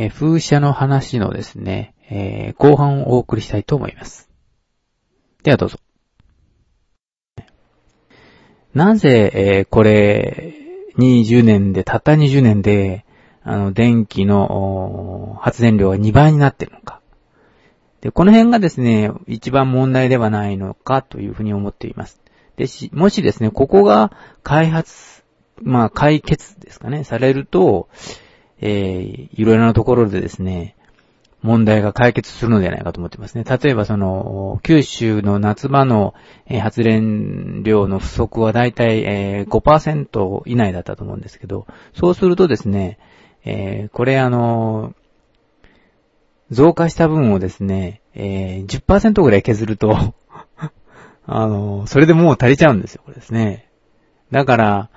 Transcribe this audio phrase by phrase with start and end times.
[0.00, 4.30] えー、風車の話のですね、えー、後半をお送りしたいと思います。
[5.42, 5.78] ではどうぞ。
[8.72, 10.54] なぜ、えー、これ、
[10.96, 13.04] 20年で、たった20年で、
[13.42, 17.02] あの、電気の発電量が2倍になってるのか。
[18.00, 22.22] で、この辺がですね、一番問題ではないのかというふうに思っています。
[22.56, 24.12] で、し、もしですね、ここが
[24.42, 25.24] 開発、
[25.60, 27.90] まあ解決ですかね、されると、
[28.60, 30.76] えー、いろいろなところでですね、
[31.42, 33.44] 問題が解決するのではないかと思ってますね。
[33.44, 36.14] 例えばその、九州の夏場の
[36.60, 39.02] 発電量の不足はだいたい
[39.46, 42.98] 5%以内だったと思うんですけど、そうするとですね、
[43.44, 44.94] えー、これあの、
[46.50, 49.96] 増加した分をですね、えー、10%ぐらい削ると
[51.26, 53.68] あの、それでもう足りちゃうんですよ、これですね。
[54.30, 54.90] だから、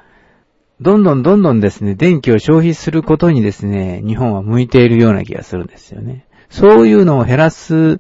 [0.82, 6.26] どんどんどんどんですね、電気を消費することにですね、日本は向いているような気がするんですよね。
[6.50, 8.00] そういうのを減らす、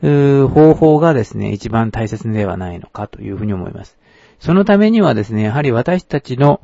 [0.00, 3.98] 方法がですね、一番大切ではないのかというふうに思います。
[4.38, 6.60] そのためにはですね、やはり私たちの、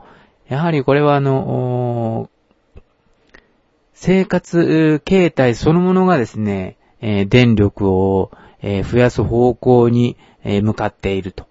[0.49, 2.31] やはりこれはあの、
[3.95, 11.47] 生活形態そのものがですね、え電力を、え増やす方向に、え向かっていると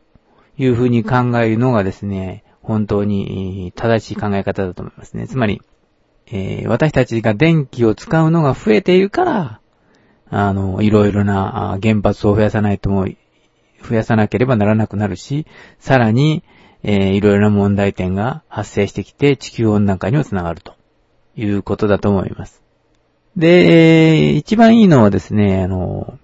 [0.58, 5.28] いうふうに考えるのがですね、本当に正しい考え方だと思いますね。
[5.28, 5.62] つまり、
[6.26, 9.60] え私たちが電気を使うのが増えているから、
[10.30, 13.08] あの、いろいろな原発を増やさないとも、
[13.88, 15.46] 増やさなければならなくなるし、
[15.80, 16.44] さらに、
[16.82, 20.74] えー、いろいろな問題点が発生してきて地球温暖化にもつながると。
[21.36, 22.62] いうことだと思います。
[23.36, 26.20] で、一番いいのはですね、あの、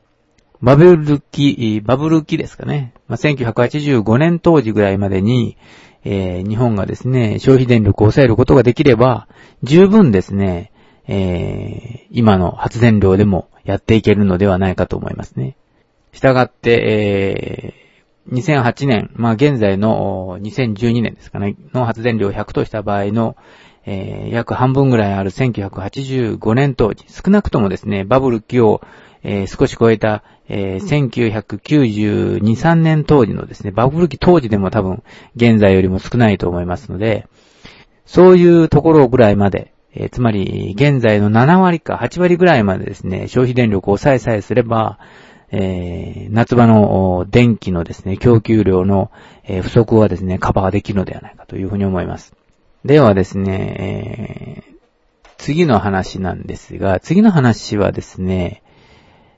[0.61, 2.93] バブル期、バブル期ですかね。
[3.07, 5.57] まあ、1985年当時ぐらいまでに、
[6.03, 9.28] えー、日本がですね、消費電力を抑えることができれば、
[9.63, 10.72] 十分ですね、
[11.07, 15.56] えー、今の発電量でもやっていけるのではないかと思いますね。
[16.11, 17.73] したがって、
[18.28, 23.35] えー、2008年、まあ、現在の2012年ですかね、の発電量を100とした場合の、
[23.85, 28.81] えー、約半分ぐらいある1985年当時、少なくともですね、バブル期を、
[29.24, 35.03] えー、少し超えた、えー、1992、3年当時のですね、バブル期当時でも多分、
[35.35, 37.28] 現在よりも少ないと思いますので、
[38.06, 45.00] そういうところぐらいまで、えー、つまり、現在の7割か8割ぐらいまでですね、消費電力を抑えさえすれば、
[45.52, 49.12] えー、夏場の電気のですね、供給量の、
[49.44, 52.34] え、不足はですね、カバーできるのではないかというふうに思います。
[52.85, 54.75] ではですね、えー、
[55.38, 58.62] 次の話なんですが、次の話はですね、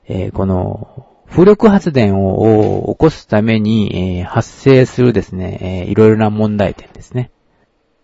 [0.06, 7.30] えー、この、風力発電を起こすために、えー、発生するですね、えー、いろいろな問題点ですね。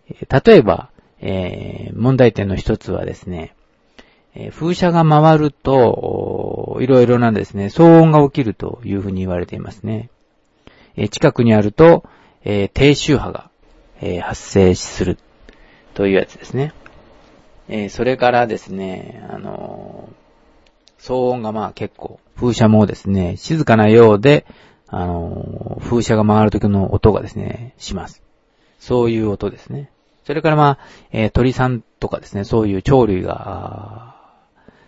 [0.07, 0.89] 例えば、
[1.21, 3.53] えー、問題点の一つはですね、
[4.35, 10.09] え風車が回ると、いろいろなですね、騒音が起きるというふうに言われていますね。
[10.95, 12.03] え近くにあると、
[12.43, 13.49] え低周波が、
[14.01, 15.17] え発生する
[15.93, 16.73] というやつですね。
[17.67, 19.98] え、それからですね、あの、
[20.99, 24.45] 騒音がまあ結構、風車もですね、静かなようで、
[24.87, 28.21] あの、風車が回る時の音がですね、します。
[28.79, 29.91] そういう音ですね。
[30.23, 30.79] それからまあ、
[31.11, 34.15] えー、鳥さんとかですね、そういう鳥類が、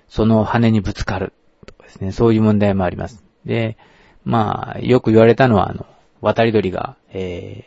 [0.08, 1.34] その羽にぶつかる
[1.66, 3.24] とかですね、そういう問題もあります。
[3.46, 3.78] で、
[4.24, 5.86] まあ、よく言われたのは、あの、
[6.22, 7.64] 渡り鳥が、え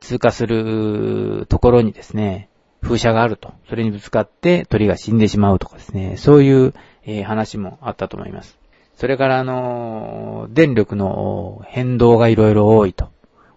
[0.00, 2.48] ー、通過するところにですね、
[2.82, 3.52] 風車があると。
[3.68, 6.16] それにぶつかって鳥が死んでしまうとかですね。
[6.16, 8.58] そういう、えー、話もあったと思います。
[8.96, 13.10] それからあの、電力の変動がいろいろ多いと。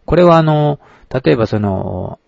[0.06, 0.80] これはあの、
[1.12, 2.20] 例えばその、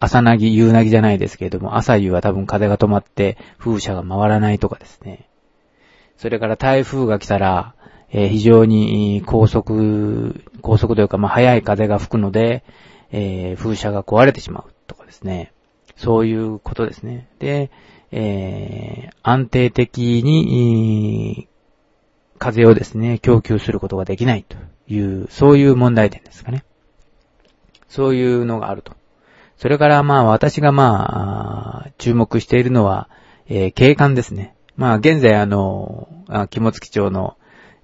[0.00, 5.28] 朝なぎ、夕なぎじゃないですけれども、朝夕は多分風が止まって風車が回らないとかですね。
[6.16, 7.74] それから台風が来たら、
[8.10, 12.64] えー、非常に高速、高速というか、まあ、速い風が吹くので、
[13.10, 15.52] えー、風車が壊れてしまうとかですね。
[15.96, 17.28] そういうことですね。
[17.38, 17.70] で、
[18.10, 21.48] えー、安定的に、
[22.38, 24.56] 風をですね、供給することができないと
[24.92, 26.64] いう、そういう問題点ですかね。
[27.88, 28.94] そういうのがあると。
[29.56, 33.08] それからまあ私がまあ、注目しているのは、
[33.48, 34.56] えー、景観ですね。
[34.76, 36.08] まあ現在あの、
[36.50, 37.36] 肝付町の、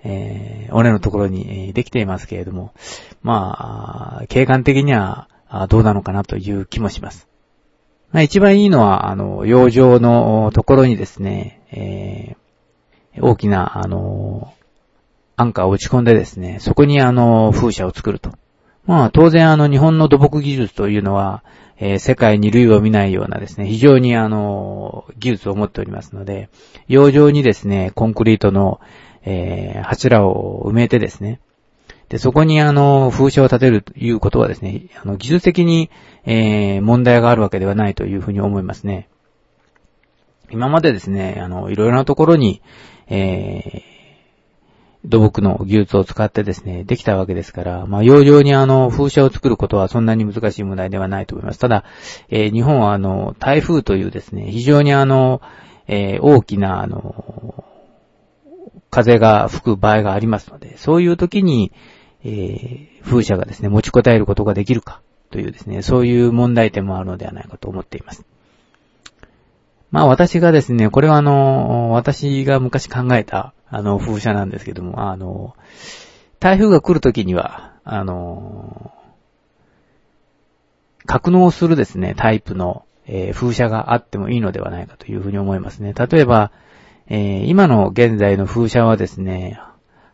[0.02, 2.72] えー、尾根のところに、できていますけれども、
[3.22, 5.28] まあ、景観的には
[5.68, 7.28] どうなのかなという気もします。
[8.10, 14.52] まあ、一番いいのは、あの、洋上のところにですね、えー、大きな、あの、
[15.36, 18.32] アンカーを打ち込んでですね、そこにあの、風車を作ると。
[18.86, 21.44] まあ当然あの日本の土木技術というのは、
[21.76, 26.48] えー、世界に類を見ないようなですね、非常にあの、技術を持っておりますので、
[26.88, 28.80] 洋上にですね、コンクリートの、
[29.24, 31.38] えー、柱を埋めてですね、
[32.08, 35.90] で、そこにあの、風車を立てるということはですね、あの、技術的に、
[36.24, 39.08] えー、問題があるわけではないというふうに思いますね。
[40.50, 42.62] 今までですね、あの、いろいろなところに、
[43.08, 43.98] えー、
[45.04, 51.58] 土木の技術を使ってですね、できたわけですから、まあ、洋上にあの、風車を作ることはそんなに難しい問題ではないと思います。
[51.58, 51.84] ただ、
[52.30, 55.42] えー、日本はあの、台風というですね、非常にあの、
[55.86, 57.64] えー、大きなあの、
[58.90, 61.72] 風が吹く場合がありますので、そういう時に、
[62.24, 65.00] えー、風車がですね、持ちこたえることができるか
[65.30, 68.24] というですね、そういう問題点もあるのではないかと思っています。
[69.90, 75.54] まあ私がですね、これはあの、私が昔考えた、あの、風車なんですけども、あの、
[76.40, 78.92] 台風が来るときには、あの、
[81.06, 85.94] 格納するですね、タイプの、えー、風車があってもいいのではないかというふうに思いますね。
[85.94, 86.52] 例えば、
[87.06, 89.58] えー、今の現在の風車はですね、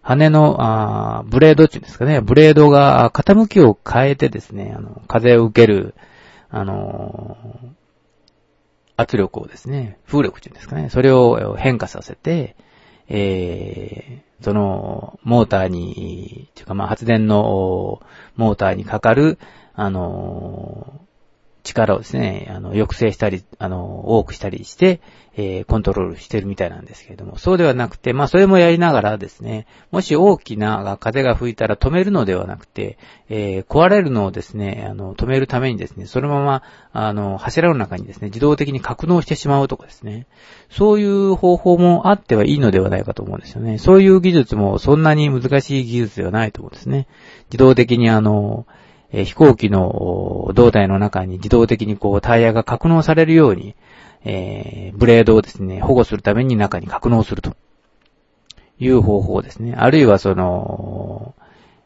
[0.05, 5.95] 羽の、あブレードっていうんですかね、ブレードが傾きを変えてですね、あの、風を受ける、
[6.51, 7.37] あの
[8.97, 12.55] 圧力をですね、風力っていうんですかね、それを変化させて、
[13.09, 18.03] えー、その、モーターに、というかまあ発電の
[18.37, 19.39] モーターにかかる、
[19.75, 21.01] あの
[21.65, 25.01] 力をですね、あの、抑制したり、あの、多くしたりして、
[25.37, 36.63] えー、コントロールしてるみたいなんですけれども、そうではなくて、まあ、それもやりながらですね、もし大きな風が吹いたら止めるのではなくて、えー、壊れるのをですね、あの、止めるためにですね、そのまま、
[36.93, 40.27] あの、柱の中にですね、自動的に格納してしまうとかですね、
[40.71, 43.79] そういう方法もあってはいいのではないかと思うんですよね。
[43.79, 47.09] そういう技術もそんなに難しい技術ではないと思うんですね。
[47.47, 48.67] 自動的にあの、
[49.17, 53.77] え飛行機の胴体の中に自動的にこうタイヤが格納されるように、
[54.25, 57.55] えー、ブレードをですね、保護するために中に格納すると
[58.81, 59.75] いう方法ですね。
[59.77, 61.37] あるいはその、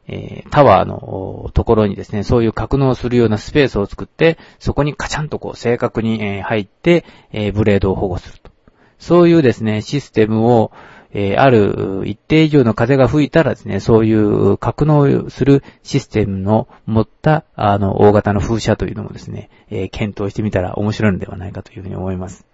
[0.06, 8.50] えー、タワーのところにですね、そういう格納するようなスペースを作って、そこにカチャンとこう正確に、え入って、えブレードを保護すると。
[8.98, 10.72] そういうですね、システムを、
[11.12, 22.44] えー、ある一定以上の風が吹いたらですね、そういう格納するシステムの持った、あの、大型の風車というのもですね、えー、検討してみたら面白いのではないかというふうに思います。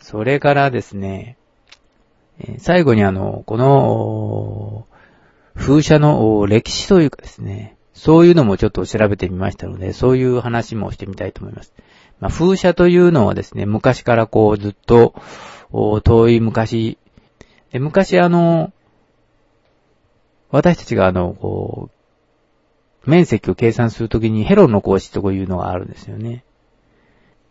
[0.00, 1.36] それからですね、
[2.38, 4.86] え、最後にあの、この、
[5.54, 11.72] 風車の歴史というかですね、そういうのもちょっと調べてみましたので、そういう話もしてみたいと思います。
[12.20, 15.14] まあ、風車というのはですね、昔からこうずっと、
[16.04, 16.98] 遠い昔
[17.72, 18.72] で昔あの、
[20.50, 21.90] 私たちがあの、こ
[23.06, 26.44] う、面積を計算するときにヘロンの公式というのがあるんですよね。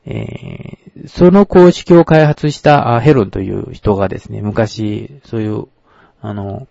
[0.06, 5.68] えー、その公式を開発したヘロンという人がですね、昔、そういう、
[6.22, 6.68] あの、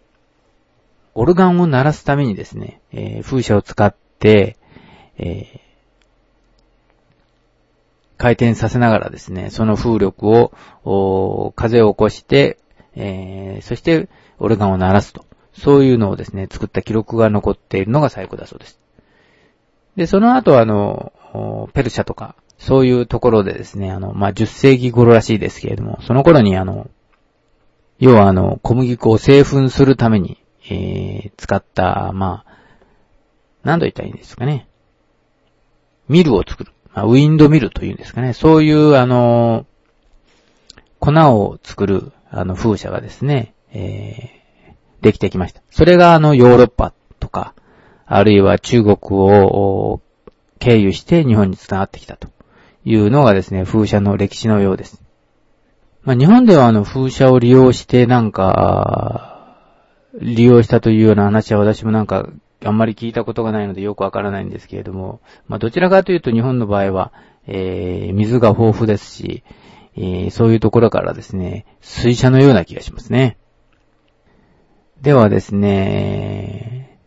[1.14, 4.56] オルガンを鳴らすためにですね、えー、風車を使って、
[5.16, 5.60] えー、
[8.16, 10.28] 回転させながらですね、その風力
[10.84, 12.58] を、風を起こして、
[12.96, 14.08] えー、そして、
[14.38, 15.24] オルガンを鳴らすと。
[15.52, 18.80] そういうのをですね、作った記録が残っているのが最古だそうです。
[19.96, 21.12] で、その後あの、
[21.72, 26.90] ペルシャとか、そういうところでですね、あの、まあ、10世紀頃らしいですけれども、その頃にあの、
[27.98, 32.54] 要はあの、小麦粉を製粉するために、えー、使った、まあ、
[33.62, 34.68] 何と言ったらいいんですかね。
[36.08, 36.72] ミルを作る。
[36.92, 38.32] まあ、ウィンドミルというんですかね。
[38.32, 39.66] そういう、あの、
[41.00, 45.62] 粉を作るあの、風車がですね、えー、できてきました。
[45.70, 47.54] それがあの、ヨーロッパとか、
[48.06, 50.00] あるいは中国を
[50.58, 52.28] 経由して日本に伝わってきたと
[52.84, 55.00] いうのがですね、風車の歴史のようです。
[56.02, 59.56] まあ、日本ではあの、風車を利用してなんか、
[60.20, 62.28] 利用したというような話は私もなんか、
[62.64, 67.12] あんまり聞いたことがないのでよくわからないんですけれども、まあ、どちらかというと日本の場合は、
[67.46, 69.44] えー、水が豊富ですし、
[69.96, 73.36] えー、そういうところからですね、水車のような気がしますね。
[75.00, 76.98] ではですね、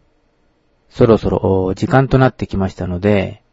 [0.89, 3.43] そろそろ時間となってきましたので、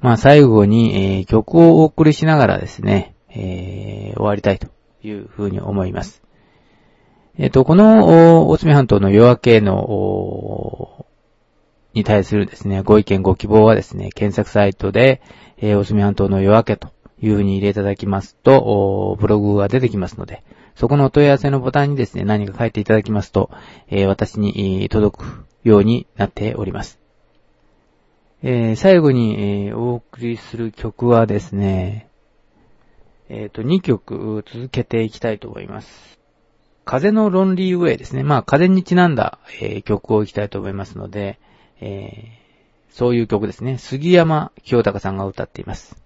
[0.00, 4.68] まあ最後に、えー、曲をお送りしながらですね、えー、終わりたいと
[5.02, 6.22] いうふうに思います。
[7.38, 11.06] えっ、と、この、大隅半島の夜明けの、
[11.94, 15.22] に対するですね、ご意見ご希望はですね、検索サイトで、
[15.56, 16.88] えー、大隅半島の夜明けと
[17.22, 20.42] いうふうに入れいただきますと、ブログが出てきますので、
[20.74, 23.50] そこのお問い合わせのボタンにですね、何か書いていただきますと、
[23.88, 26.98] えー、私に届くようになっております。
[28.42, 32.08] えー、最後に、えー、お送りする曲はですね、
[33.28, 36.18] えっ、と、2曲続けていきたいと思います。
[36.84, 38.24] 風のロンリーウェイですね。
[38.24, 41.38] まあ、風にちなんだ、え、曲をいきたいと思いますので、
[41.80, 42.42] え、
[42.90, 43.78] そういう曲ですね。
[43.78, 46.01] 杉山清隆さんが歌っています。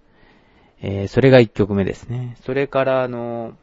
[0.81, 2.37] えー、それが1曲目ですね。
[2.43, 3.53] それから、あの、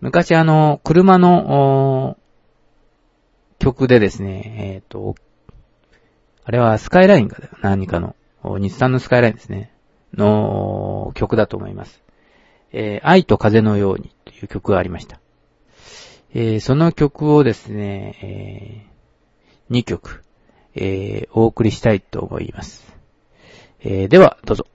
[0.00, 2.16] 昔あの、車の、
[3.58, 5.14] 曲でですね、えっ、ー、と、
[6.44, 9.72] あれはスカイラインか何かの、日産のスカイラインですね、
[10.14, 12.02] の曲だと思います。
[12.72, 15.20] えー、愛と風のようにという曲がありました。
[16.34, 18.88] えー、その曲をですね、
[19.70, 20.24] えー、2曲、
[20.74, 22.92] えー、お送りしたいと思います。
[23.80, 24.66] えー、では、どうぞ。